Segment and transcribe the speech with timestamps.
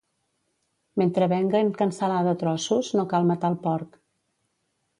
[1.01, 4.01] Mentre venguen cansalada a trossos, no cal matar el porc.